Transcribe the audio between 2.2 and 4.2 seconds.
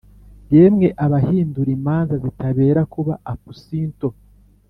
zitabera kuba apusinto